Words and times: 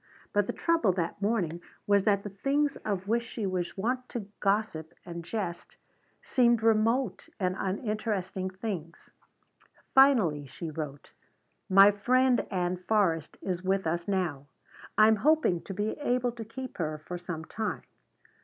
But 0.33 0.47
the 0.47 0.53
trouble 0.53 0.91
that 0.93 1.21
morning 1.21 1.61
was 1.85 2.05
that 2.05 2.23
the 2.23 2.31
things 2.31 2.75
of 2.77 3.07
which 3.07 3.21
she 3.21 3.45
was 3.45 3.77
wont 3.77 4.09
to 4.09 4.25
gossip 4.39 4.95
and 5.05 5.23
jest 5.23 5.75
seemed 6.23 6.63
remote 6.63 7.29
and 7.39 7.55
uninteresting 7.59 8.49
things. 8.49 9.11
Finally 9.93 10.47
she 10.47 10.71
wrote: 10.71 11.11
"My 11.69 11.91
friend 11.91 12.47
Ann 12.49 12.77
Forrest 12.77 13.37
is 13.43 13.61
with 13.61 13.85
us 13.85 14.07
now. 14.07 14.47
I 14.97 15.07
am 15.07 15.17
hoping 15.17 15.61
to 15.65 15.71
be 15.75 15.91
able 15.99 16.31
to 16.31 16.45
keep 16.45 16.79
her 16.79 16.97
for 16.97 17.19
some 17.19 17.45
time. 17.45 17.83